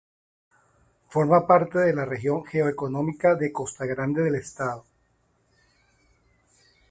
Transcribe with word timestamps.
Forma 1.09 1.45
parte 1.45 1.77
de 1.77 1.93
la 1.93 2.05
región 2.05 2.43
geo-económica 2.43 3.35
de 3.35 3.51
Costa 3.51 3.85
Grande 3.85 4.23
del 4.23 4.33
estado. 4.33 4.83